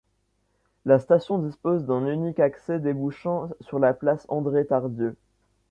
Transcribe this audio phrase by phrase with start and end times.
[0.83, 5.15] La station dispose d'un unique accès débouchant sur la place André-Tardieu.